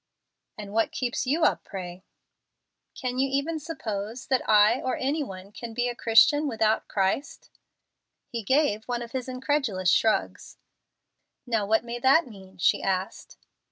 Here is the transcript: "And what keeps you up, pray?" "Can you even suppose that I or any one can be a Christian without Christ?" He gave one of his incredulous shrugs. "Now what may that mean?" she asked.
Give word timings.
"And 0.57 0.73
what 0.73 0.91
keeps 0.91 1.27
you 1.27 1.43
up, 1.43 1.63
pray?" 1.63 2.03
"Can 2.95 3.19
you 3.19 3.29
even 3.29 3.59
suppose 3.59 4.25
that 4.25 4.41
I 4.49 4.81
or 4.81 4.97
any 4.97 5.21
one 5.21 5.51
can 5.51 5.75
be 5.75 5.87
a 5.87 5.95
Christian 5.95 6.47
without 6.47 6.87
Christ?" 6.87 7.51
He 8.27 8.41
gave 8.41 8.83
one 8.85 9.03
of 9.03 9.11
his 9.11 9.29
incredulous 9.29 9.91
shrugs. 9.91 10.57
"Now 11.45 11.67
what 11.67 11.83
may 11.85 11.99
that 11.99 12.25
mean?" 12.25 12.57
she 12.57 12.81
asked. 12.81 13.37